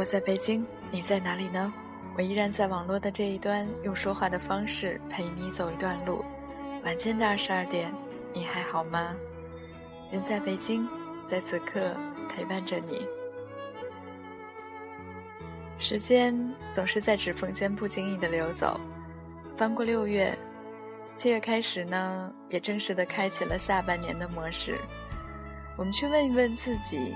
[0.00, 1.70] 我在北京，你在哪里呢？
[2.16, 6.24] 我依然在网络的这一端，用说话的方式陪你走一段路。
[6.82, 7.92] 晚间的二十二点，
[8.32, 9.14] 你还好吗？
[10.10, 10.88] 人在北京，
[11.26, 11.94] 在此刻
[12.30, 13.06] 陪伴着你。
[15.78, 16.34] 时间
[16.72, 18.80] 总是在指缝间不经意的流走，
[19.54, 20.34] 翻过六月，
[21.14, 24.80] 七月开始呢，也正式的开启了下半年的模式。
[25.76, 27.12] 我们去问一问自己。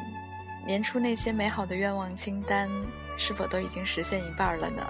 [0.66, 2.70] 年初那些美好的愿望清单，
[3.18, 4.82] 是否都已经实现一半了呢？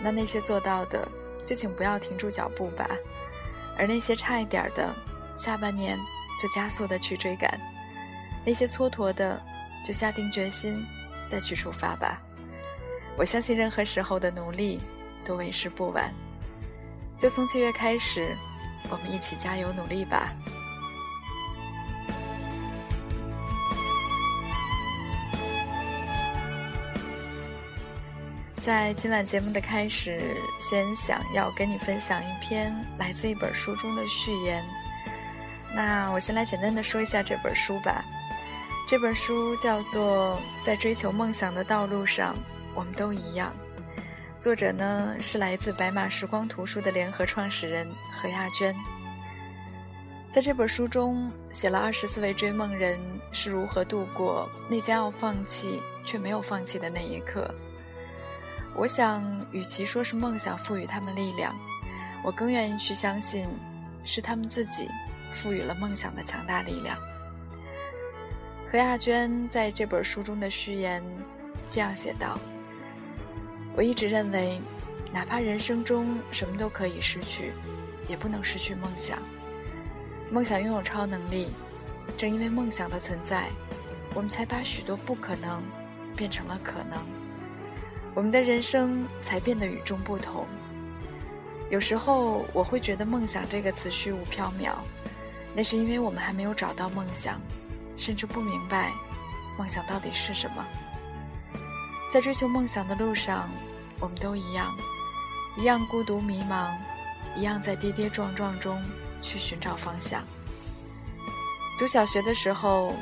[0.00, 1.06] 那那些做到的，
[1.44, 2.86] 就请不要停住脚步吧；
[3.76, 4.94] 而那些差一点的，
[5.36, 5.98] 下半年
[6.40, 7.50] 就加速的去追赶；
[8.46, 9.40] 那些蹉跎的，
[9.84, 10.86] 就下定决心
[11.26, 12.22] 再去出发吧。
[13.16, 14.80] 我相信任何时候的努力
[15.24, 16.14] 都为时不晚。
[17.18, 18.36] 就从七月开始，
[18.88, 20.32] 我们一起加油努力吧。
[28.58, 34.64] 在今晚节目的开始，先想要跟你分享一篇来自一本书中的序言。
[35.74, 38.04] 那我先来简单的说一下这本书吧。
[38.86, 42.34] 这本书叫做《在追求梦想的道路上，
[42.74, 43.54] 我们都一样》。
[44.40, 48.74] 作者呢是来自白马时光图书的联合创始人何亚娟。
[50.30, 52.98] 在这本书中，写了二十四位追梦人
[53.32, 57.54] 是如何度过那将要放弃却没有放弃的那一刻。
[58.78, 61.52] 我想，与其说是梦想赋予他们力量，
[62.22, 63.44] 我更愿意去相信，
[64.04, 64.88] 是他们自己
[65.32, 66.96] 赋予了梦想的强大力量。
[68.70, 71.02] 何亚娟在这本书中的序言
[71.72, 72.38] 这样写道
[73.74, 74.60] ：“我一直认为，
[75.12, 77.52] 哪怕人生中什么都可以失去，
[78.06, 79.18] 也不能失去梦想。
[80.30, 81.48] 梦想拥有超能力，
[82.16, 83.48] 正因为梦想的存在，
[84.14, 85.60] 我们才把许多不可能
[86.14, 87.04] 变成了可能。”
[88.18, 90.44] 我们的人生才变得与众不同。
[91.70, 94.72] 有时候我会觉得“梦想”这个词虚无缥缈，
[95.54, 97.40] 那是因为我们还没有找到梦想，
[97.96, 98.90] 甚至不明白
[99.56, 100.66] 梦想到底是什么。
[102.12, 103.48] 在追求梦想的路上，
[104.00, 104.74] 我们都一样，
[105.56, 106.72] 一样孤独迷茫，
[107.36, 108.82] 一样在跌跌撞撞中
[109.22, 110.24] 去寻找方向。
[111.78, 112.92] 读小学的时候，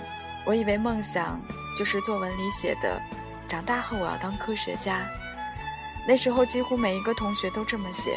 [0.45, 1.41] 我以为梦想
[1.75, 3.01] 就是作文里写的。
[3.49, 5.07] 长大后我要当科学家。
[6.07, 8.17] 那时候几乎每一个同学都这么写，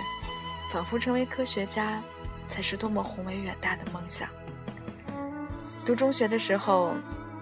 [0.72, 2.02] 仿佛成为科学家
[2.48, 4.30] 才是多么宏伟远大的梦想。
[5.86, 6.94] 读中学的时候，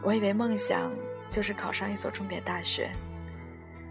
[0.02, 0.92] 我以为梦想
[1.30, 2.90] 就是考上一所重点大学。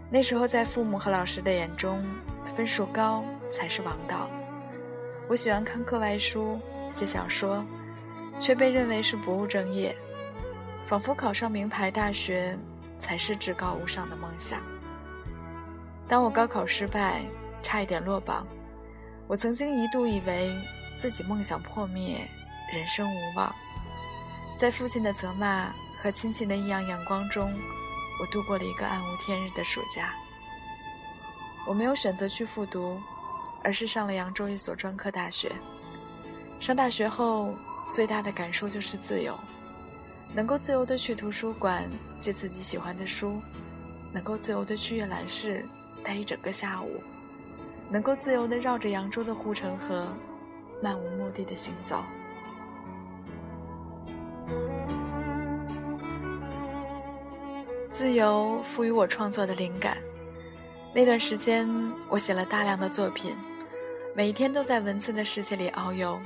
[0.09, 2.03] 那时候在父母和老师的眼中，
[2.55, 4.27] 分数高才是王道。
[5.27, 6.59] 我喜欢看课外书、
[6.89, 7.63] 写小说，
[8.39, 9.95] 却被认为是不务正业，
[10.85, 12.57] 仿佛考上名牌大学。
[12.97, 14.61] 才是至高无上的梦想。
[16.07, 17.21] 当我高考失败，
[17.61, 18.47] 差一点落榜，
[19.27, 20.55] 我曾经一度以为
[20.99, 22.27] 自己梦想破灭，
[22.73, 23.53] 人生无望。
[24.57, 27.53] 在父亲的责骂和亲戚的异样眼光中，
[28.19, 30.13] 我度过了一个暗无天日的暑假。
[31.67, 32.99] 我没有选择去复读，
[33.63, 35.51] 而是上了扬州一所专科大学。
[36.59, 37.53] 上大学后，
[37.89, 39.37] 最大的感受就是自由。
[40.33, 41.89] 能够自由地去图书馆
[42.19, 43.41] 借自己喜欢的书，
[44.11, 45.65] 能够自由地去阅览室
[46.03, 47.01] 待一整个下午，
[47.89, 50.07] 能够自由地绕着扬州的护城河
[50.81, 52.03] 漫无目的的行走。
[57.91, 59.97] 自由赋予我创作的灵感，
[60.93, 61.67] 那段时间，
[62.09, 63.35] 我写了大量的作品，
[64.15, 66.19] 每一天都在文字的世界里遨游。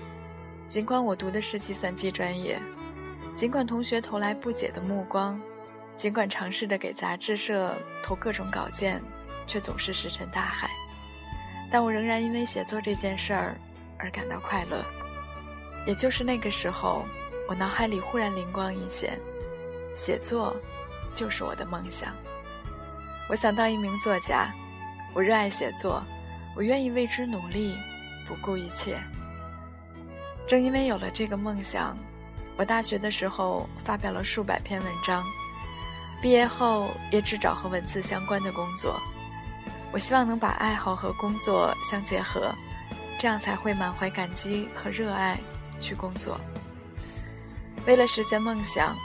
[0.67, 2.59] 尽管我读的是计算机专业，
[3.35, 5.39] 尽管同学投来不解的目光，
[5.97, 9.01] 尽管尝试的给杂志社投各种稿件，
[9.47, 10.69] 却总是石沉大海。
[11.71, 13.55] 但我仍然因为写作这件事儿
[13.97, 14.83] 而感到快乐。
[15.87, 17.03] 也就是那个时候，
[17.47, 19.19] 我脑海里忽然灵光一现，
[19.95, 20.55] 写作
[21.13, 22.13] 就是我的梦想。
[23.27, 24.51] 我想当一名作家，
[25.15, 26.03] 我热爱写作，
[26.55, 27.75] 我愿意为之努力，
[28.27, 28.99] 不顾一切。
[30.45, 31.97] 正因为有了这个梦想，
[32.61, 35.25] 我大学的时候发表了数百篇文章，
[36.21, 39.01] 毕业后也只找和文字相关的工作。
[39.91, 42.53] 我希望能把爱好和工作相结合，
[43.19, 45.39] 这样才会满怀感激和热爱
[45.81, 46.39] 去工作。
[47.87, 48.95] 为了实现梦想，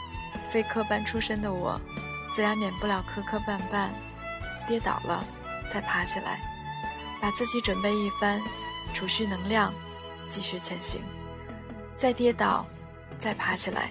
[0.51, 1.81] 非科班出身的我，
[2.35, 3.89] 自然免不了磕磕绊绊，
[4.69, 5.25] 跌倒了
[5.73, 6.39] 再爬起来，
[7.23, 8.39] 把自己准备一番，
[8.93, 9.73] 储蓄能量，
[10.29, 11.01] 继续前行。
[11.97, 12.67] 再跌倒，
[13.19, 13.91] 再爬起来，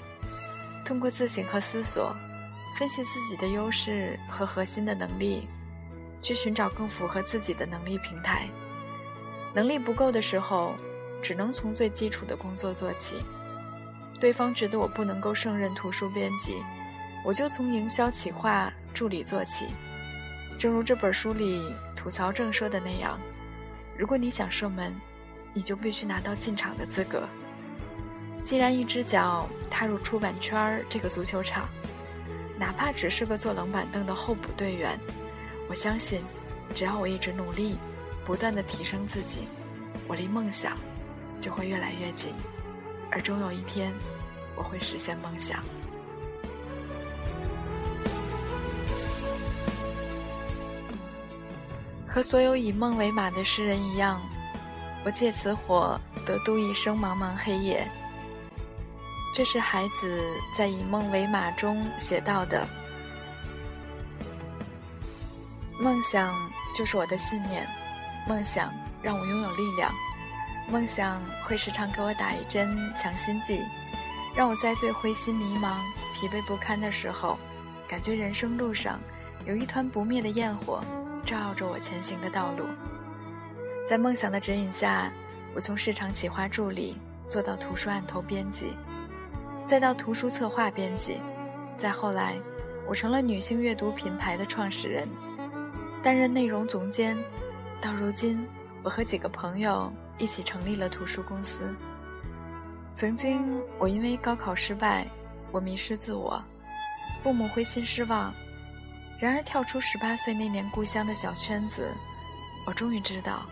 [0.85, 2.15] 通过自省和思索，
[2.77, 5.47] 分析自己的优势和核心的能力，
[6.21, 8.47] 去寻找更符合自己的能力平台。
[9.53, 10.75] 能力不够的时候，
[11.21, 13.23] 只能从最基础的工作做起。
[14.19, 16.55] 对方觉得我不能够胜任图书编辑，
[17.25, 19.67] 我就从营销企划助理做起。
[20.57, 23.19] 正如这本书里吐槽正说的那样，
[23.97, 24.93] 如果你想射门，
[25.53, 27.27] 你就必须拿到进场的资格。
[28.45, 31.67] 既然一只脚踏入出版圈这个足球场，
[32.59, 34.99] 哪怕只是个坐冷板凳的候补队员，
[35.67, 36.21] 我相信，
[36.75, 37.75] 只要我一直努力，
[38.23, 39.47] 不断的提升自己，
[40.07, 40.77] 我离梦想
[41.41, 42.35] 就会越来越近，
[43.09, 43.91] 而终有一天，
[44.55, 45.63] 我会实现梦想。
[52.07, 54.21] 和所有以梦为马的诗人一样，
[55.03, 57.85] 我借此火得度一生茫茫黑夜。
[59.35, 62.65] 这是孩子在《以梦为马》中写到的
[65.77, 66.33] ：“梦想
[66.73, 67.67] 就是我的信念，
[68.29, 69.93] 梦想让我拥有力量，
[70.71, 73.61] 梦想会时常给我打一针强心剂，
[74.33, 75.75] 让我在最灰心迷茫、
[76.13, 77.37] 疲惫不堪的时候，
[77.89, 79.01] 感觉人生路上
[79.45, 80.81] 有一团不灭的焰火，
[81.25, 82.63] 照耀着我前行的道路。
[83.85, 85.11] 在梦想的指引下，
[85.53, 86.95] 我从市场企划助理
[87.27, 88.77] 做到图书案头编辑。”
[89.65, 91.19] 再到图书策划编辑，
[91.75, 92.35] 再后来，
[92.87, 95.09] 我成了女性阅读品牌的创始人，
[96.03, 97.17] 担任内容总监。
[97.81, 98.47] 到如今，
[98.83, 101.75] 我和几个朋友一起成立了图书公司。
[102.93, 103.43] 曾经，
[103.79, 105.07] 我因为高考失败，
[105.51, 106.41] 我迷失自我，
[107.23, 108.31] 父母灰心失望。
[109.19, 111.91] 然而，跳出十八岁那年故乡的小圈子，
[112.67, 113.47] 我终于知道，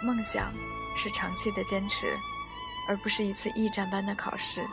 [0.00, 0.52] 梦想
[0.96, 2.16] 是长期的坚持，
[2.88, 4.64] 而不是一次驿站般的考试。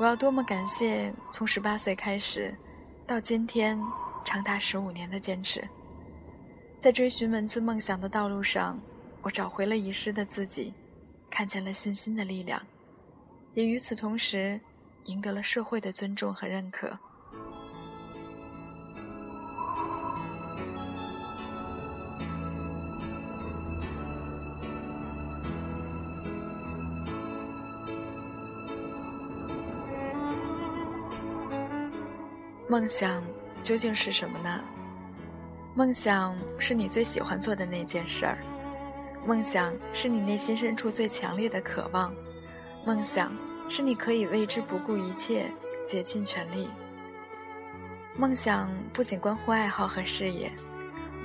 [0.00, 2.56] 我要多么感谢从十八岁开始，
[3.06, 3.78] 到今天
[4.24, 5.62] 长达十五年的坚持，
[6.78, 8.80] 在追寻文字梦想的道路上，
[9.20, 10.72] 我找回了遗失的自己，
[11.28, 12.62] 看见了信心的力量，
[13.52, 14.58] 也与此同时，
[15.04, 16.98] 赢得了社会的尊重和认可。
[32.70, 33.20] 梦想
[33.64, 34.60] 究竟是什么呢？
[35.74, 38.38] 梦想是你最喜欢做的那件事儿，
[39.26, 42.14] 梦想是你内心深处最强烈的渴望，
[42.86, 43.32] 梦想
[43.68, 45.46] 是你可以为之不顾一切、
[45.84, 46.68] 竭尽全力。
[48.16, 50.48] 梦想不仅关乎爱好和事业，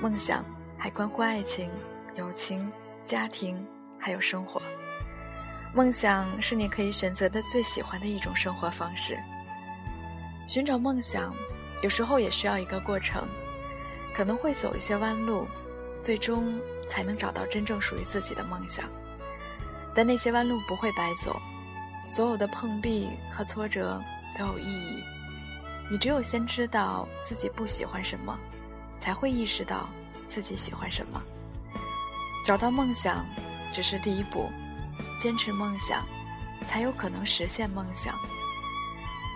[0.00, 0.44] 梦想
[0.76, 1.70] 还关乎爱情、
[2.16, 2.72] 友情、
[3.04, 3.64] 家庭，
[4.00, 4.60] 还有生活。
[5.72, 9.16] 梦想是你可以选择的最喜欢的一种生活方式。
[10.46, 11.34] 寻找梦想，
[11.82, 13.26] 有时候也需要一个过程，
[14.14, 15.46] 可能会走一些弯路，
[16.00, 18.84] 最终才能找到真正属于自己的梦想。
[19.94, 21.40] 但那些弯路不会白走，
[22.06, 24.00] 所有的碰壁和挫折
[24.38, 25.02] 都有意义。
[25.90, 28.38] 你只有先知道自己不喜欢什么，
[28.98, 29.88] 才会意识到
[30.28, 31.22] 自己喜欢什么。
[32.44, 33.26] 找到梦想
[33.72, 34.48] 只是第一步，
[35.18, 36.06] 坚持梦想，
[36.64, 38.14] 才有可能实现梦想。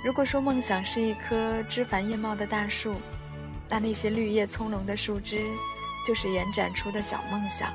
[0.02, 2.95] 如果说梦想是一棵枝繁叶茂的大树，
[3.69, 5.45] 那那些绿叶葱茏的树枝，
[6.07, 7.71] 就是延展出的小梦想。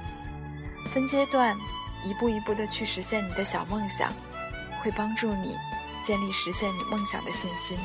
[0.92, 1.56] 分阶段，
[2.04, 4.12] 一步一步的去实现你的小梦想，
[4.82, 5.56] 会帮助你
[6.04, 7.78] 建立实现你梦想的信心。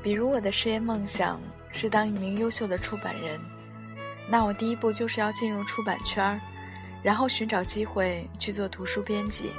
[0.00, 1.40] 比如我的事业梦想
[1.72, 3.40] 是当一名优秀的出版人，
[4.30, 6.40] 那我第一步就是要进入出版圈儿，
[7.02, 9.50] 然后寻找机会去做图书编辑。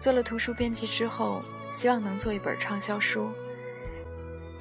[0.00, 3.30] 做了图书编辑之后，希望能做一本畅销书，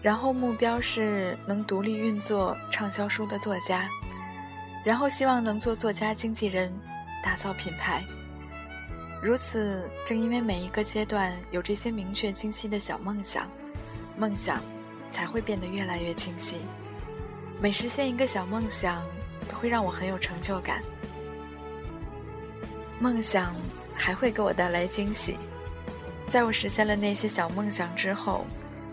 [0.02, 3.88] 然后目标是能独立运作畅销书的作家，
[4.86, 6.72] 然后希望能做作家经纪人，
[7.24, 8.04] 打造品牌。
[9.22, 13.50] 如此，正因为每一个阶段有这些明确清晰的小梦想，
[14.18, 14.62] 梦想
[15.10, 16.58] 才会变得越来越清晰。
[17.60, 19.04] 每实现一个小梦想，
[19.50, 20.82] 都会让我很有成就感。
[23.00, 23.54] 梦想。
[24.02, 25.38] 还会给我带来惊喜。
[26.30, 28.46] 在我实现了那些小梦想之后，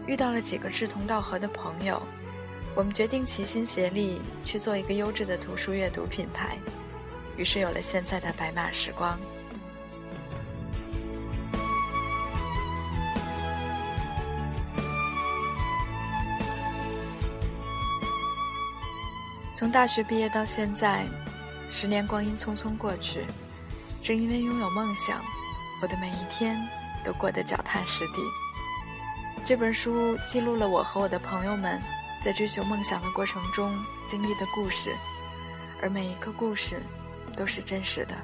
[0.07, 2.01] 遇到了几个志同道合的朋友，
[2.75, 6.57] 我们决定齐心协力去做一个优质的图书阅读品牌，
[7.37, 9.19] 于是有了现在的白马时光。
[19.53, 21.07] 从大学毕业到现在，
[21.71, 23.25] 十年光阴匆匆过去。
[24.03, 25.21] 正因为拥有梦想，
[25.83, 26.57] 我的每一天
[27.07, 28.21] 都过得脚踏实地。
[29.45, 31.81] 这本书记录了我和我的朋友们
[32.21, 34.93] 在追求梦想的过程中经历的故事，
[35.81, 36.83] 而每一个故事
[37.37, 38.15] 都是真实的。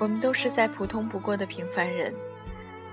[0.00, 2.12] 我们都是再普通不过的平凡人，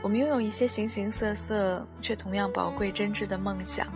[0.04, 3.88] 我们拥有一些形形色色却同样宝贵真挚的梦想，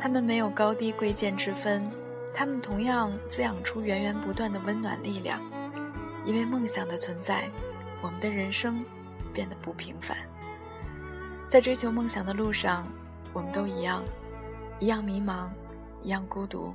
[0.00, 1.86] 他们没有高低贵贱之分。
[2.34, 5.40] 他们同样滋养出源源不断的温暖力量，
[6.24, 7.50] 因为梦想的存在，
[8.02, 8.84] 我们的人生
[9.32, 10.16] 变得不平凡。
[11.50, 12.86] 在追求梦想的路上，
[13.32, 14.04] 我们都一样，
[14.78, 15.48] 一样迷茫，
[16.02, 16.74] 一样孤独，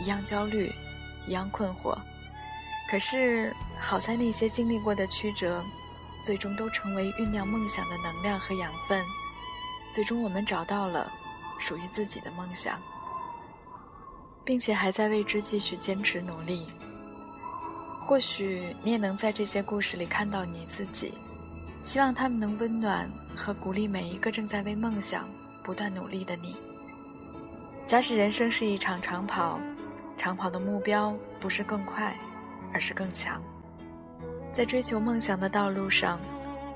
[0.00, 0.72] 一样焦虑，
[1.26, 1.98] 一样困惑。
[2.90, 5.64] 可是好在那些经历过的曲折，
[6.22, 9.04] 最终都成为酝酿梦想的能量和养分。
[9.92, 11.12] 最终，我们找到了
[11.58, 12.78] 属于自己的梦想。
[14.44, 16.68] 并且还在为之继续坚持努力。
[18.06, 21.14] 或许你也能在这些故事里看到你自己，
[21.82, 25.26] 希望他们能温暖和鼓励每一个正在为梦想
[25.62, 26.54] 不断努力的你。
[27.86, 29.58] 假使人生是一场长跑，
[30.18, 32.14] 长跑的目标不是更快，
[32.74, 33.42] 而是更强。
[34.52, 36.20] 在追求梦想的道路上，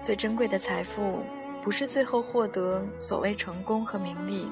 [0.02, 1.22] 最珍贵的财富
[1.62, 4.50] 不是最后获得所谓成功和名利，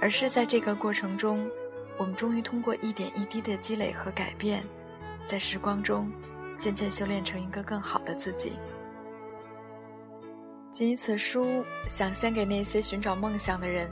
[0.00, 1.48] 而是在这个过程中。
[1.96, 4.62] 我们终于通过一点一滴的积累和改变，
[5.28, 6.10] 在时光中
[6.56, 8.52] 渐渐修炼成一个更好的自己。
[10.72, 13.90] 仅以此书，想献给那些寻找梦想的人，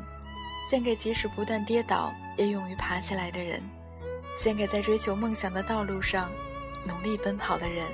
[0.70, 3.62] 献给即使不断跌倒也勇于爬起来的人，
[4.34, 6.30] 献给在追求梦想的道路上
[6.86, 7.84] 努力奔跑的人。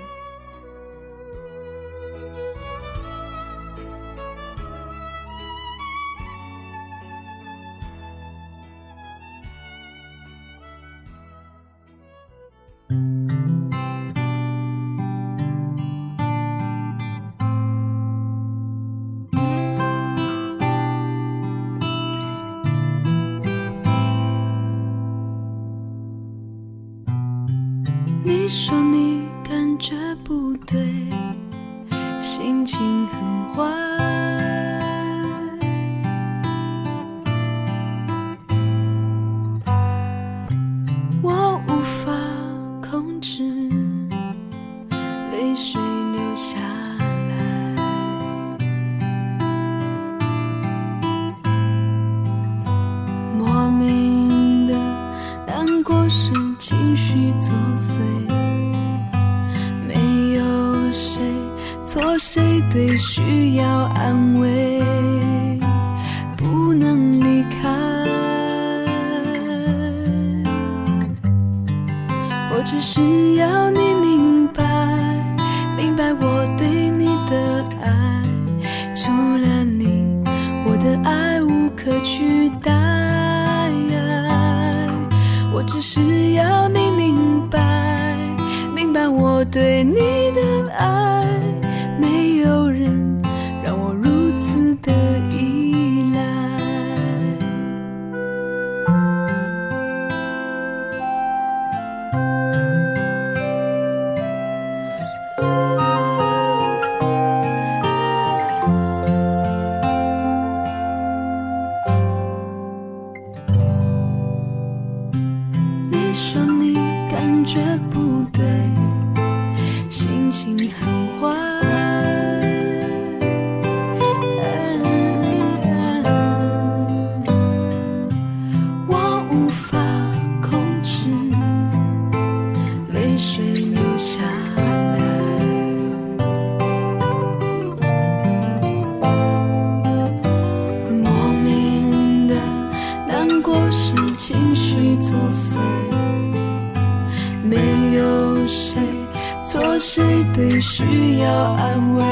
[150.61, 152.05] 需要安慰，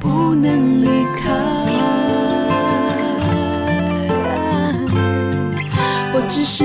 [0.00, 1.30] 不能离开。
[6.16, 6.64] 我只是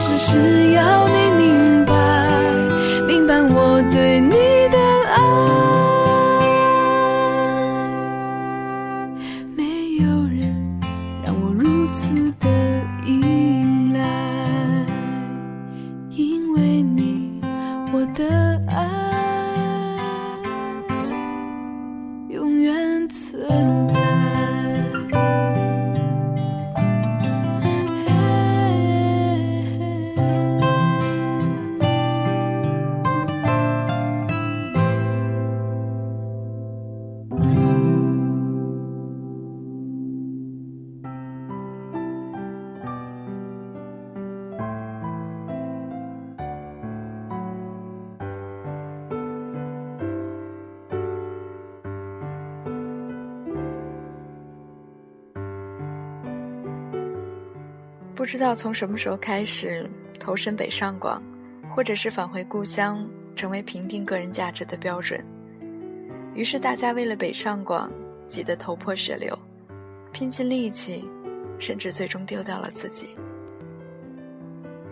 [0.00, 1.17] 只是要你
[58.28, 59.88] 不知道从什么时候开始，
[60.20, 61.22] 投身北上广，
[61.74, 65.24] 或者是返回故乡，成为评定个人价值的标准。
[66.34, 67.90] 于是大家为了北上广，
[68.28, 69.34] 挤得头破血流，
[70.12, 71.08] 拼尽力气，
[71.58, 73.16] 甚至最终丢掉了自己。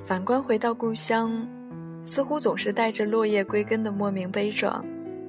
[0.03, 1.47] 反观回到故乡，
[2.07, 4.83] 似乎总是带着落叶归根的莫名悲壮，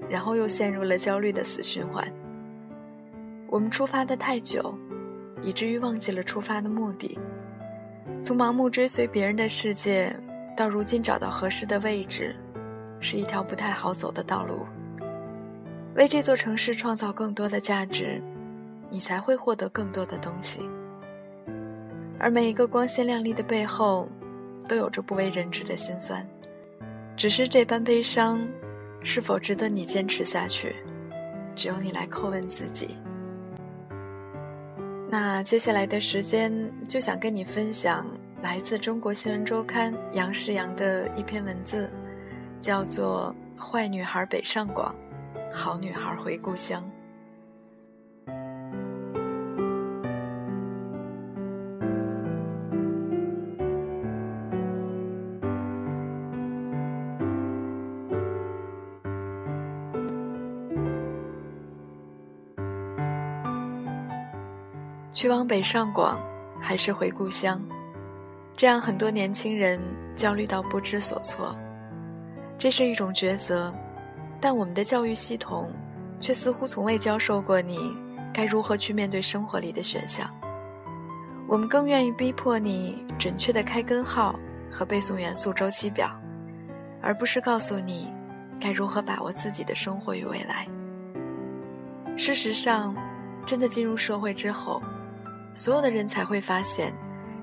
[0.09, 2.09] 然后又陷入了焦虑的死循环。
[3.49, 4.73] 我们出发的太久，
[5.41, 7.19] 以至于忘记了出发的目的。
[8.27, 10.13] 从盲目追随别人的世界，
[10.53, 12.35] 到如今找到合适的位置，
[12.99, 14.67] 是一条不太好走的道路。
[15.95, 18.21] 为这座城市创造更多的价值，
[18.89, 20.59] 你才会获得更多的东西。
[22.19, 24.09] 而每一个光鲜亮丽的背后，
[24.67, 26.27] 都有着不为人知的辛酸。
[27.15, 28.45] 只是这般悲伤，
[29.03, 30.75] 是否值得你坚持下去？
[31.55, 32.89] 只有你来叩问自己。
[35.09, 36.51] 那接下来的时间，
[36.87, 38.05] 就想跟你分享
[38.41, 41.89] 来自中国新闻周刊杨世阳的一篇文字，
[42.59, 44.93] 叫做《坏女孩北上广，
[45.51, 46.83] 好女孩回故乡》。
[65.17, 66.21] 去往北上广，
[66.61, 67.59] 还是回故乡？
[68.55, 69.81] 这样很多年轻人
[70.13, 71.57] 焦虑到不知所措。
[72.55, 73.73] 这是一种抉择，
[74.39, 75.73] 但我们的教育系统
[76.19, 77.91] 却似乎从未教授过你
[78.31, 80.29] 该如何去面对生活里的选项。
[81.47, 84.39] 我们更愿意逼迫你准确的开根号
[84.71, 86.11] 和背诵元素周期表，
[87.01, 88.13] 而不是告诉你
[88.59, 90.67] 该如何把握自己的生活与未来。
[92.15, 92.95] 事实上，
[93.47, 94.79] 真的进入社会之后。
[95.57, 96.93] 所有的人才会发现，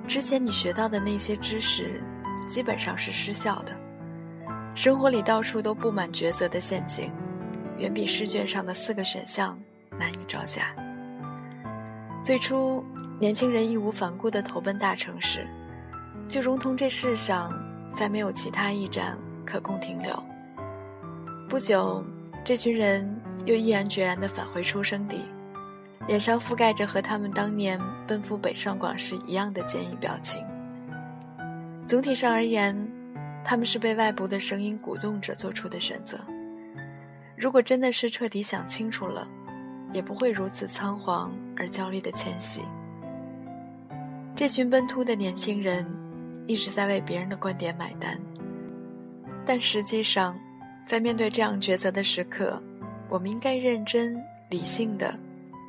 [0.07, 2.00] 之前你学到的那些知识，
[2.46, 3.77] 基本上是失效的。
[4.72, 7.11] 生活里到处都布满抉择的陷阱，
[7.77, 9.59] 远比试卷上的四个选项
[9.98, 10.72] 难以招架。
[12.22, 12.85] 最初，
[13.18, 15.44] 年轻人义无反顾地投奔大城市，
[16.29, 17.53] 就如同这世上
[17.92, 20.22] 再没有其他驿站可供停留。
[21.48, 22.05] 不久，
[22.44, 25.16] 这群人又毅然决然地返回出生地。
[26.07, 30.45] 脸上覆盖着和他们当年奔赴北上广时一样的坚毅表情。
[31.87, 32.77] 总体上而言，
[33.45, 36.19] 他们是被外部的声音鼓动着做出的选择。
[37.37, 39.27] 如果真的是彻底想清楚了，
[39.93, 42.62] 也不会如此仓皇而焦虑的迁徙。
[44.37, 45.87] 这群奔突的年轻人，
[46.47, 48.19] 一直在为别人的观点买单。
[49.47, 50.37] 但实际上，
[50.87, 52.61] 在面对这样抉择的时刻，
[53.09, 54.17] 我们应该认真、
[54.49, 55.14] 理性的。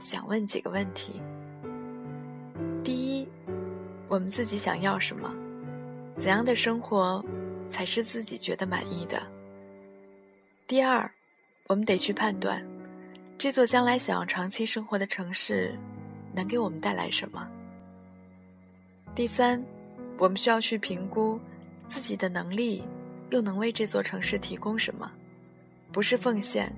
[0.06, 1.20] 想问几个问题。
[2.84, 3.28] 第一，
[4.08, 5.34] 我们自己想要什么？
[6.16, 7.26] 怎样的生活
[7.68, 9.20] 才是自己觉得满意的？
[10.68, 11.10] 第二，
[11.66, 12.64] 我们得去判断，
[13.36, 15.76] 这座将来想要长期生活的城市，
[16.36, 17.48] 能给我们带来什么？
[19.16, 19.60] 第三，
[20.20, 21.40] 我们需要去评估
[21.88, 22.84] 自己的能力，
[23.32, 25.12] 又能为这座城市提供什么？
[25.92, 26.72] 不是奉献，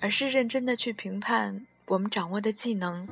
[0.00, 3.06] 而是认真的去评判我们掌握的技能，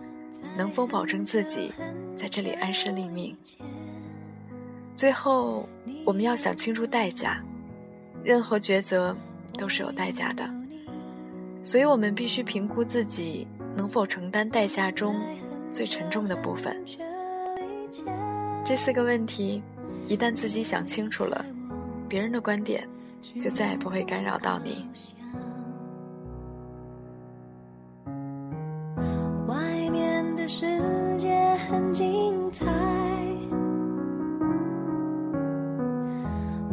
[0.57, 1.73] 能否保证自己
[2.17, 3.37] 在这里安身立命。
[4.95, 5.69] 最后，
[6.05, 7.43] 我们要想清楚代价，
[8.23, 9.17] 任何抉择
[9.59, 10.49] 都是有代价的，
[11.63, 15.17] 所以我们必须评估自己能否承担代价中
[15.73, 16.83] 最沉重的部分。
[18.65, 19.63] 这四个问题，
[20.07, 21.45] 一旦自己想清楚了，
[22.09, 22.87] 别人的观点
[23.41, 24.87] 就再也不会干扰到你。
[31.71, 32.67] 很精彩，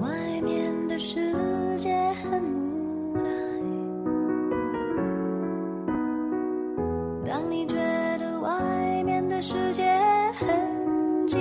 [0.01, 1.31] 外面的世
[1.77, 3.29] 界很无奈。
[7.23, 7.75] 当你觉
[8.17, 9.83] 得外面的世界
[10.39, 11.39] 很精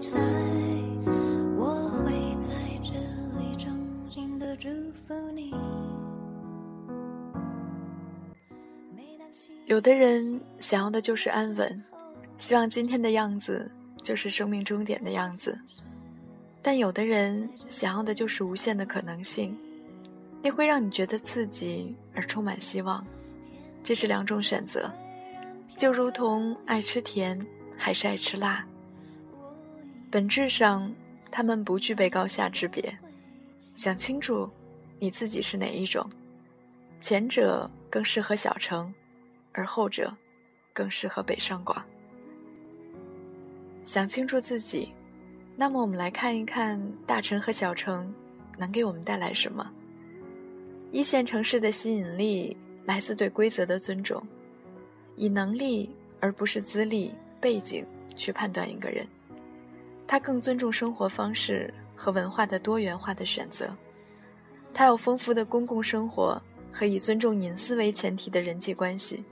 [0.00, 0.10] 彩，
[1.56, 2.50] 我会在
[2.82, 2.94] 这
[3.38, 3.70] 里衷
[4.10, 4.68] 心的祝
[5.06, 5.54] 福你。
[9.66, 11.84] 有的人想要的就是安稳，
[12.40, 13.70] 希望今天的样子
[14.02, 15.52] 就是生命终点的样子；
[16.62, 19.56] 但有的人想要的就是无限的可能性，
[20.42, 23.06] 那会让你觉得刺激而充满希望。
[23.84, 24.90] 这是两种选择，
[25.76, 27.38] 就如同爱吃甜
[27.76, 28.66] 还是爱吃辣，
[30.10, 30.90] 本质上
[31.30, 32.98] 他们不具备高下之别。
[33.76, 34.48] 想清楚，
[34.98, 36.10] 你自己是哪一种，
[37.02, 38.92] 前者更适合小城。
[39.52, 40.16] 而后者，
[40.72, 41.84] 更适合北上广。
[43.90, 44.88] 想清楚自己，
[45.56, 48.14] 那么我们来看一看大城和小城
[48.56, 49.68] 能给我们带来什么。
[50.92, 54.22] 一线城市的吸引力来自对规则的尊重，
[55.16, 59.04] 以能力而不是资历、背景去判断一个人。
[60.06, 63.76] 他更尊重生活方式和文化的多元化的选择，
[64.72, 66.40] 他有丰富的公共生活
[66.72, 69.24] 和以尊重隐私为前提的人际关系。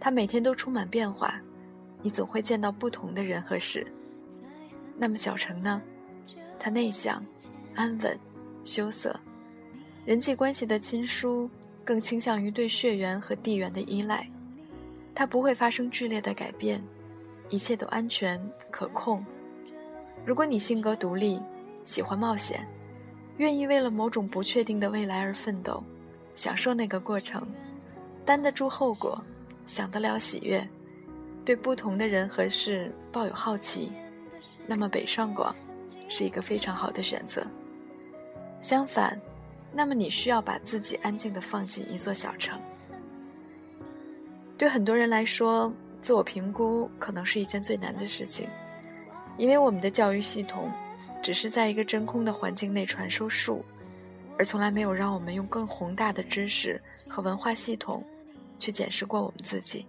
[0.00, 1.40] 他每天都充满变化，
[2.02, 3.86] 你总会见到不同的人和事。
[4.96, 5.82] 那么小城呢？
[6.58, 7.24] 他内向、
[7.74, 8.18] 安稳、
[8.64, 9.18] 羞涩，
[10.04, 11.50] 人际关系的亲疏
[11.84, 14.28] 更倾向于对血缘和地缘的依赖。
[15.14, 16.82] 他不会发生剧烈的改变，
[17.48, 19.24] 一切都安全可控。
[20.24, 21.40] 如果你性格独立，
[21.84, 22.66] 喜欢冒险，
[23.36, 25.82] 愿意为了某种不确定的未来而奋斗，
[26.34, 27.46] 享受那个过程，
[28.24, 29.22] 担得住后果。
[29.66, 30.64] 享得了喜悦，
[31.46, 33.92] 对不同的人和事抱有好奇，
[34.66, 35.54] 那么北上广
[36.08, 37.46] 是一个非常好的选择。
[38.60, 39.18] 相反，
[39.72, 42.60] 那么你需要把自己安静的放进一座小城。
[44.58, 48.48] 对很多人来说，自我评估可能是一件最难的事情，
[49.38, 50.68] 因为我们的教育系统
[51.22, 53.64] 只是在一个真空的环境内传授术，
[54.36, 58.04] 而从来没有让我们用更宏大的知识和文化系统。
[58.58, 59.86] 去检视过我们自己，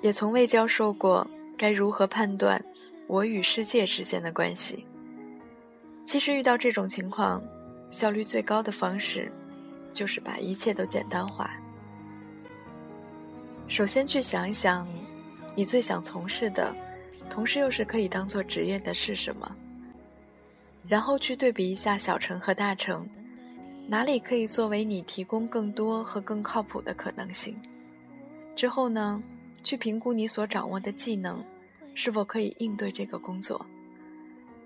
[0.00, 2.62] 也从未教授过该如何判断
[3.06, 4.86] 我与世界之间的关系。
[6.04, 7.42] 其实遇到这种情况，
[7.90, 9.30] 效率最高的方式，
[9.92, 11.50] 就是把一切都简单化。
[13.66, 14.88] 首先去想一想，
[15.54, 16.74] 你最想从事的，
[17.28, 19.54] 同时又是可以当做职业的是什么，
[20.86, 23.06] 然后去对比一下小城和大城。
[23.86, 27.58] 哪里可以作为你提供更多和更靠谱的可能性？
[28.54, 29.22] 之后呢，
[29.68, 31.44] 去评估你所掌握的技能，
[31.94, 33.66] 是否可以应对这个工作。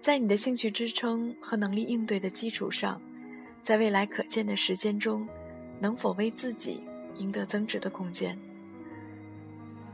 [0.01, 3.03] 在你的兴趣支撑和能力应对的基础上，
[3.65, 5.27] 在未来可见的时间中，
[5.81, 6.85] 能否为自己
[7.17, 8.39] 赢得增值的空间？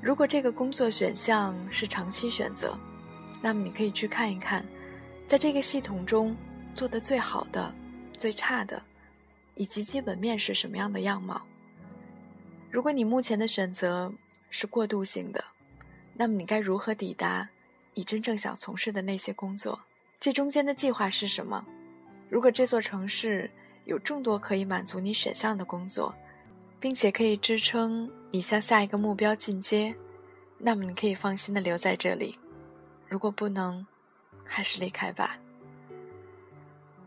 [0.03, 2.79] 如果这个工作选项是长期选择，
[3.41, 4.63] 那么你可以去看一看，
[5.27, 6.37] 在这个系统中
[6.75, 7.75] 做的最好的、
[8.19, 8.83] 最差的。
[9.55, 11.41] 以及基本面是什么样的样貌？
[12.71, 14.13] 如果你目前的选择
[14.51, 15.45] 是过渡性的，
[16.15, 17.49] 那么你该如何抵达
[17.95, 19.79] 你真正想从事的那些工作？
[20.21, 21.65] 这中间的计划是什么？
[22.29, 23.51] 如果这座城市
[23.85, 26.15] 有众多可以满足你选项的工作，
[26.81, 29.95] 并且可以支撑你向下一个目标进阶，
[30.59, 32.39] 那么你可以放心的留在这里。
[33.09, 33.87] 如果不能，
[34.45, 35.39] 还是离开吧。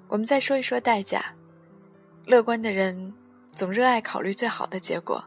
[0.07, 1.33] 我们再说一说代价。
[2.25, 3.13] 乐观的人
[3.51, 5.23] 总热爱考虑最好的结果，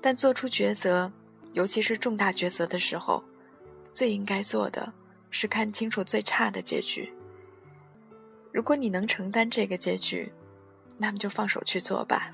[0.00, 1.10] 但做出抉择，
[1.52, 3.22] 尤其是重大抉择的时候，
[3.92, 4.92] 最应该做的
[5.30, 7.12] 是看清楚最差的结局。
[8.50, 10.30] 如果你能承担这个结局，
[10.98, 12.32] 那么就放手去做吧。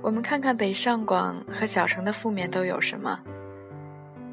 [0.00, 3.20] 我们看看北上广和小城的负面都有什么。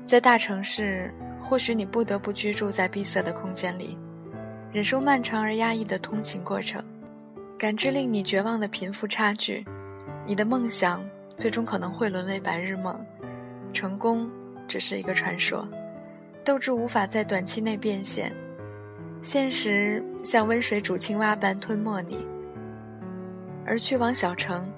[0.06, 3.98] 在大城市，或许你不得不居住在闭塞的空间里，
[4.72, 6.82] 忍受漫长而压抑的通勤过程，
[7.58, 9.66] 感知令你绝望的贫富差距。
[10.26, 11.04] 你的梦想
[11.38, 13.00] 最终可能会沦为白日梦，
[13.72, 14.30] 成功
[14.68, 15.68] 只是一个传说，
[16.44, 18.34] 斗志无法在短期内变现，
[19.22, 22.28] 现实像温水煮青蛙般吞没你。
[23.66, 24.72] 而去往小城，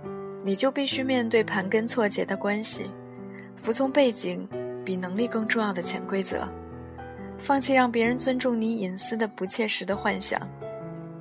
[0.43, 2.91] 你就必须面对盘根错节的关系，
[3.55, 4.47] 服从背景。
[4.85, 6.47] 比能力更重要的潜规则，
[7.37, 10.39] 放弃让别人尊重你隐私的不切实的幻想，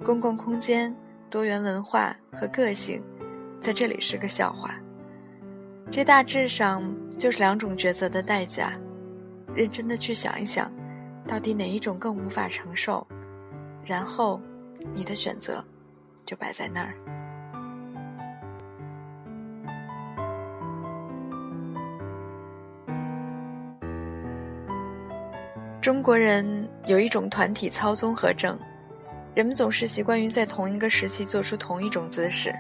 [0.05, 0.95] 公共空间、
[1.37, 2.99] 多元文化和个性，
[3.61, 4.75] 在这里是个笑话。
[5.91, 6.83] 这大致上
[7.19, 8.73] 就是两种抉择的代价。
[9.55, 10.73] 认真的去想一想，
[11.29, 13.07] 到底哪一种更无法承受，
[13.85, 14.41] 然后，
[14.95, 15.63] 你的选择
[16.25, 16.95] 就摆在那儿。
[25.83, 28.59] 中国人有一种团体操综合症，
[29.37, 32.55] 人们总是习惯于在同一个时期做出同一种姿势，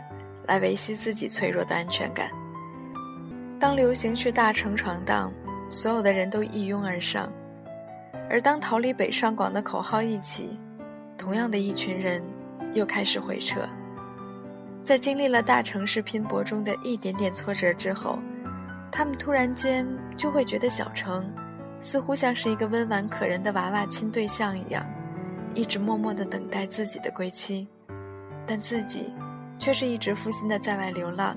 [0.46, 2.28] 来维系自己脆弱的安全感。
[3.58, 5.32] 当流行去大城闯荡，
[5.70, 7.32] 所有的人都一拥而上；
[8.28, 10.60] 而当逃离北上广的口号一起，
[11.16, 12.22] 同样的一群人
[12.74, 13.66] 又开始回撤。
[14.84, 18.18] 在经历了大城市拼搏中的一点点挫折之后，
[18.92, 21.26] 他们突然间就会觉得小城。
[21.80, 24.84] 似乎像是一个温婉可人的娃娃亲对象一样，
[25.56, 27.66] 一直默默地等待自己的归期，
[28.46, 29.12] 但自己
[29.58, 31.36] 却是一直负心的在外流浪，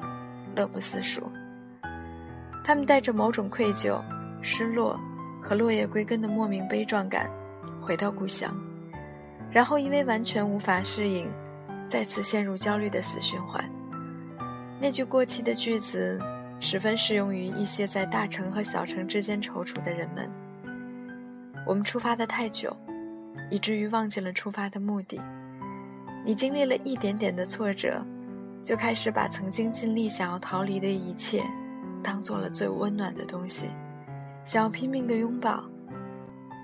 [0.56, 1.24] 乐不思蜀。
[2.64, 4.00] 他们带着某种愧疚、
[4.42, 5.00] 失落
[5.42, 7.32] 和落叶归根的莫名悲壮感，
[7.82, 8.56] 回到故乡，
[9.50, 11.32] 然后因为完全无法适应，
[11.88, 13.64] 再次陷入焦虑的死循环。
[14.80, 16.22] 那句过气的句子。
[16.62, 20.30] 十分适用于一些在大城和小城之间踌躇的人们。
[21.66, 22.76] 我们出发的太久，
[23.50, 25.20] 以至于忘记了出发的目的。
[26.26, 28.06] 你经历了一点点的挫折，
[28.64, 31.44] 就开始把曾经尽力想要逃离的一切，
[32.04, 33.70] 当做了最温暖的东西，
[34.44, 35.64] 想要拼命的拥抱。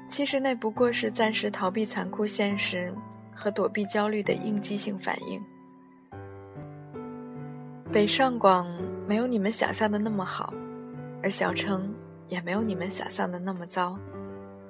[0.10, 2.94] 其实那不过是暂时逃避残酷现实
[3.34, 5.42] 和躲避焦虑的应激性反应。
[7.92, 8.68] 北上广。
[9.08, 10.52] 没有你们想象的那么好，
[11.22, 11.94] 而小城
[12.28, 14.00] 也没有你们想象的那么糟，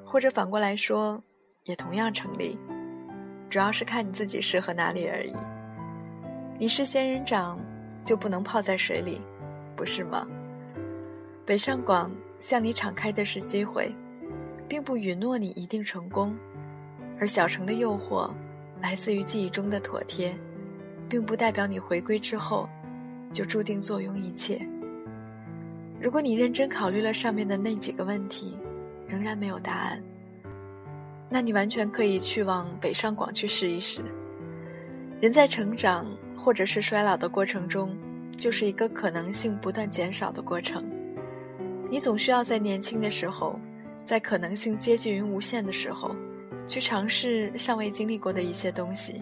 [0.04, 1.24] 或者反过来说，
[1.66, 2.58] 也同样成立。
[3.50, 5.34] 主要是看你自己适合哪里而已。
[6.58, 7.60] 你是仙人掌，
[8.06, 9.22] 就不能泡在水里，
[9.76, 10.26] 不是吗？
[11.46, 13.94] 北上广向你敞开的是机会，
[14.68, 16.36] 并不允诺你一定成功，
[17.20, 18.32] 而小城的诱惑
[18.82, 20.36] 来自于记忆中的妥帖，
[21.10, 22.70] 并不代表你回归之后。
[23.34, 24.66] 就注定坐拥一切。
[26.00, 28.58] 如果你认真考虑了上面的那几个问题，
[29.06, 30.02] 仍然没有答案，
[31.30, 34.02] 那你完全可以去往北上广去试一试。
[35.20, 37.96] 人在成长或者是衰老的过程中，
[38.38, 40.86] 就是一个可能性不断减少的过程。
[41.90, 43.60] 你总需要在年轻的时候，
[44.04, 46.16] 在可能性接近于无限的时候，
[46.68, 49.22] 去尝试尚未经历过的一些东西。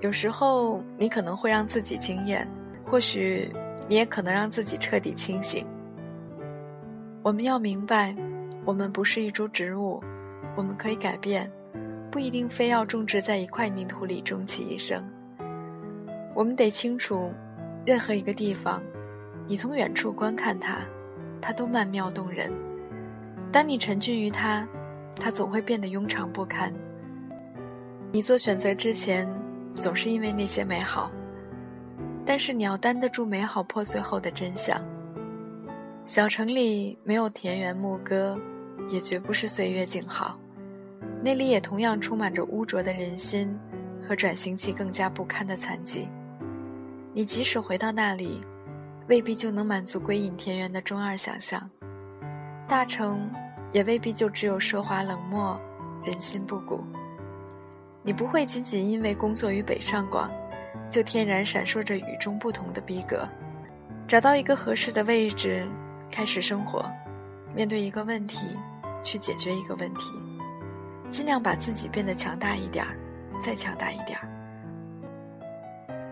[0.00, 2.46] 有时候，你可能会让自己惊艳。
[2.84, 3.50] 或许
[3.88, 5.66] 你也可能让自己彻底清醒。
[7.22, 8.14] 我们要明白，
[8.64, 10.00] 我们不是一株植物，
[10.56, 11.50] 我们可以改变，
[12.10, 15.04] 不一定非要种植在一块泥土里终其一生。
[16.34, 17.30] 我们得清楚，
[17.84, 18.82] 任何一个地方，
[19.46, 20.78] 你从远处观看它，
[21.40, 22.50] 它都曼妙动人；
[23.52, 24.66] 当你沉浸于它，
[25.14, 26.72] 它总会变得庸常不堪。
[28.10, 29.28] 你做选择之前，
[29.72, 31.10] 总是因为那些美好。
[32.24, 34.82] 但是你要担得住美好破碎后的真相。
[36.04, 38.38] 小城里没有田园牧歌，
[38.88, 40.38] 也绝不是岁月静好，
[41.26, 43.52] 那里也同样充满着污浊的人心
[44.00, 46.08] 和转型期更加不堪的残疾。
[47.12, 48.40] 你即使回到那里，
[49.08, 51.68] 未必就能满足归隐田园的中二想象。
[52.68, 53.28] 大城
[53.72, 55.60] 也未必就只有奢华冷漠、
[56.04, 56.84] 人心不古。
[58.04, 60.30] 你不会仅仅因为工作于北上广。
[60.88, 63.28] 就天然闪烁着与众不同的逼格，
[64.06, 65.66] 找到一个合适的位置，
[66.08, 66.88] 开始生活，
[67.52, 68.56] 面对一个问题，
[69.02, 70.12] 去解决一个问题，
[71.10, 72.96] 尽量把自己变得强大一点儿，
[73.40, 74.28] 再强大一点儿。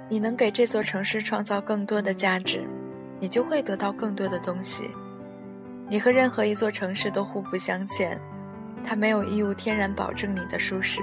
[0.08, 2.66] 你能给这座城市创造更多的价值，
[3.18, 4.90] 你就会得到更多的东西。
[5.88, 8.18] 你和任何一座城市都互不相欠，
[8.84, 11.00] 它没有义务天然保证你的舒适。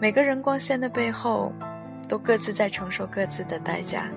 [0.00, 1.52] 每个人光鲜的背后，
[2.08, 4.08] 都各自在承受各自的代价。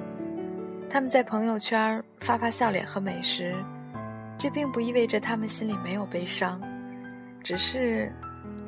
[0.89, 3.55] 他们在朋友圈发发笑脸和美食，
[4.37, 6.61] 这并不意味着他们心里没有悲伤，
[7.41, 8.11] 只是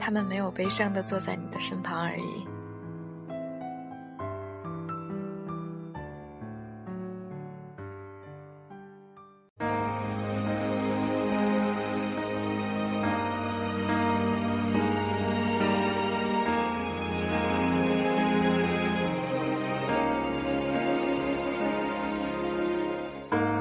[0.05, 2.45] 他们没有悲伤的坐在你的身旁而已。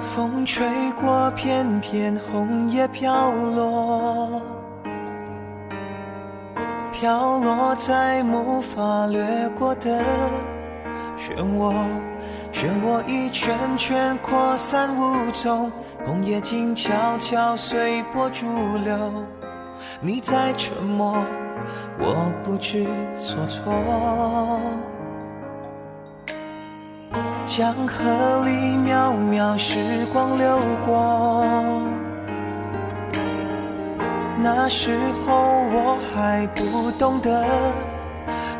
[0.01, 0.67] 风吹
[1.01, 4.43] 过，片片红叶飘落，
[7.03, 9.21] 飘落在无法掠
[9.59, 9.91] 过的
[11.19, 11.75] 漩涡，
[12.53, 15.73] 漩涡一圈圈扩散无踪，
[16.07, 18.47] 红叶静悄悄随波逐
[18.85, 18.97] 流，
[20.01, 21.17] 你在沉默，
[21.99, 22.87] 我不知
[23.17, 23.75] 所措。
[27.49, 31.83] 江河里渺渺时光流过，
[34.45, 34.91] 那时
[35.25, 35.33] 候
[35.71, 37.45] 我还不懂得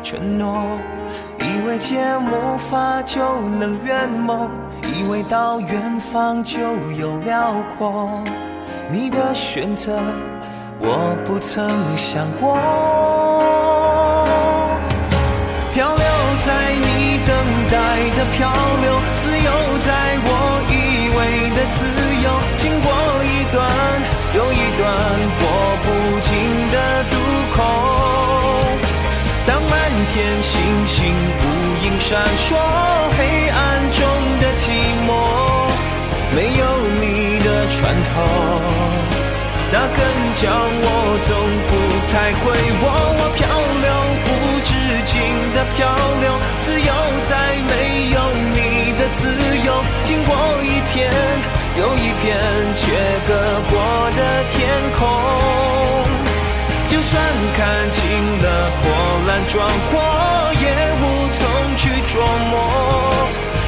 [0.01, 0.79] 承诺，
[1.39, 3.19] 以为借木筏就
[3.59, 4.49] 能圆梦，
[4.81, 6.57] 以为到远方就
[6.97, 8.09] 有辽阔。
[8.89, 9.99] 你的选择
[10.79, 11.67] 我不曾
[11.97, 12.55] 想过，
[15.73, 16.05] 漂流
[16.45, 17.35] 在你等
[17.69, 17.75] 待
[18.15, 18.49] 的漂
[18.83, 19.91] 流，自由在
[20.23, 20.31] 我
[20.71, 21.19] 以为
[21.51, 21.83] 的自
[22.23, 22.87] 由，经过
[24.77, 24.81] 段
[25.39, 25.41] 拨
[25.83, 25.87] 不
[26.21, 26.31] 尽
[26.71, 26.75] 的
[27.11, 27.13] 渡
[27.55, 27.57] 口。
[29.45, 29.71] 当满
[30.13, 30.51] 天星
[30.87, 30.97] 星
[31.39, 31.41] 无
[31.85, 32.09] 影闪
[32.47, 32.55] 烁，
[33.17, 33.57] 黑暗
[33.91, 33.99] 中
[34.39, 34.63] 的寂
[35.07, 35.09] 寞，
[36.35, 36.61] 没有
[37.01, 37.03] 你
[37.43, 37.77] 的船
[38.09, 38.11] 头。
[39.71, 39.99] 那根
[40.35, 40.87] 叫我
[41.25, 41.29] 总
[41.67, 41.71] 不
[42.11, 42.43] 太会
[42.83, 42.85] 握，
[43.17, 43.41] 我漂
[43.83, 43.87] 流
[44.27, 44.29] 无
[44.61, 44.71] 止
[45.03, 45.11] 境
[45.55, 45.77] 的漂
[46.21, 46.25] 流，
[46.59, 47.31] 自由在
[47.69, 47.71] 没
[48.13, 48.17] 有
[48.53, 49.21] 你的自
[49.65, 49.69] 由，
[50.05, 50.31] 经过
[50.61, 50.93] 一片
[51.75, 52.37] 有一片
[52.75, 52.81] 切
[53.27, 53.33] 割
[53.69, 53.73] 过
[54.15, 54.57] 的天
[54.97, 55.01] 空。
[56.87, 57.11] 就算
[57.55, 58.01] 看清
[58.41, 58.45] 了
[58.81, 58.83] 破
[59.27, 59.91] 烂壮阔，
[60.61, 60.65] 也
[61.01, 61.41] 无从
[61.77, 61.81] 去
[62.11, 62.13] 琢
[62.49, 62.53] 磨，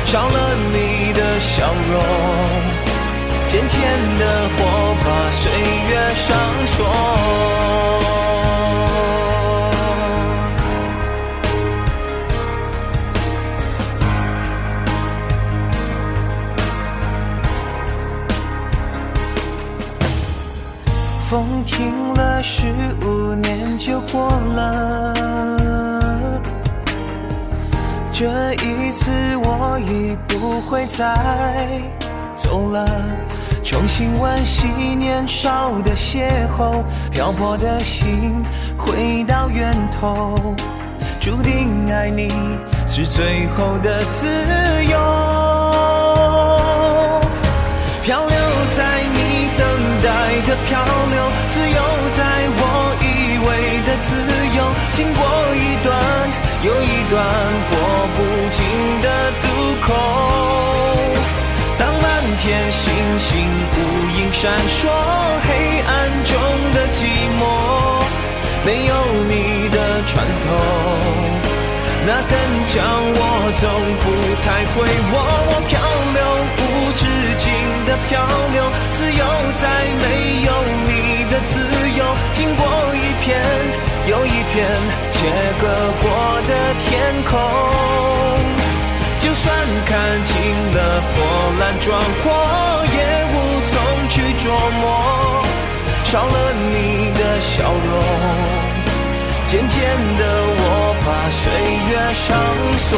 [0.05, 0.37] 少了
[0.71, 1.93] 你的笑容。
[3.47, 3.79] 渐渐
[4.19, 5.51] 的火把岁
[5.89, 6.27] 月上
[6.77, 7.14] 锁。
[22.41, 22.67] 十
[23.05, 25.13] 五年就过了。
[28.11, 29.11] 这一次
[29.43, 31.13] 我已不会再
[32.35, 32.87] 走了。
[33.63, 36.23] 重新温习年少的邂
[36.55, 38.33] 逅，漂泊的心
[38.77, 40.55] 回到源头，
[41.19, 42.29] 注定爱你
[42.85, 44.27] 是最后的自
[44.85, 44.97] 由。
[48.03, 48.37] 漂流
[48.77, 49.67] 在你等
[50.03, 50.07] 待
[50.47, 51.31] 的漂流，
[54.01, 54.15] 自
[54.55, 54.59] 由，
[54.91, 55.21] 经过
[55.55, 55.87] 一段
[56.63, 57.13] 又一段
[57.69, 57.73] 过
[58.15, 58.57] 不尽
[59.01, 59.07] 的
[59.41, 59.43] 渡
[59.81, 59.87] 口。
[61.77, 62.03] 当满
[62.41, 62.83] 天星
[63.19, 63.29] 星
[63.73, 63.77] 无
[64.17, 64.43] 影闪
[64.79, 64.87] 烁，
[65.47, 65.47] 黑
[65.81, 65.89] 暗
[66.25, 66.33] 中
[66.73, 66.97] 的寂
[67.39, 67.41] 寞，
[68.65, 68.91] 没有
[69.27, 69.77] 你的
[70.07, 70.45] 船头。
[72.07, 72.31] 那根
[72.67, 72.75] 将
[73.17, 73.19] 我
[73.59, 73.63] 总
[74.03, 74.05] 不
[74.45, 74.75] 太会
[75.11, 75.13] 握，
[75.49, 75.73] 我漂
[76.13, 76.19] 流
[76.61, 76.61] 无
[76.93, 77.01] 止
[77.37, 77.45] 境
[77.87, 78.13] 的漂
[78.53, 78.57] 流，
[78.91, 79.63] 自由在
[80.01, 80.05] 没
[80.45, 80.49] 有
[80.85, 81.53] 你的自
[81.97, 82.01] 由，
[82.33, 82.61] 经过
[82.93, 83.41] 一片
[84.07, 84.53] 有一片
[85.11, 85.17] 切
[85.59, 85.63] 割
[86.01, 86.05] 过
[86.47, 86.89] 的天
[87.29, 87.31] 空。
[89.19, 89.43] 就算
[89.85, 89.93] 看
[90.25, 90.33] 尽
[90.75, 90.77] 了
[91.15, 91.17] 波
[91.59, 91.85] 澜壮
[92.23, 92.23] 阔，
[92.95, 92.97] 也
[93.33, 93.35] 无
[93.65, 93.73] 从
[94.09, 94.43] 去琢
[94.81, 94.83] 磨，
[96.05, 96.35] 少了
[96.71, 96.73] 你
[97.13, 97.93] 的笑容。
[99.47, 99.75] 渐渐
[100.17, 100.21] 的，
[100.57, 100.61] 我
[101.05, 101.43] 把岁
[101.89, 102.25] 月上
[102.89, 102.93] 锁，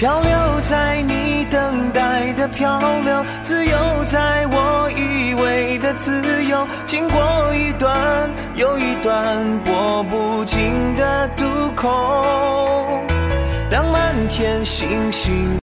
[0.00, 7.20] 漂流在你等待的漂流，自由在我以为的自由，经过
[7.54, 11.44] 一段又一段拨不尽的渡
[11.76, 13.04] 口，
[13.70, 15.59] 当满天星星。